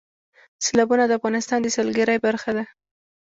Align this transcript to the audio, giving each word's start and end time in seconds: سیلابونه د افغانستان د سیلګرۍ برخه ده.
سیلابونه 0.65 1.03
د 1.07 1.11
افغانستان 1.19 1.59
د 1.61 1.67
سیلګرۍ 1.75 2.17
برخه 2.27 2.51
ده. 2.57 2.63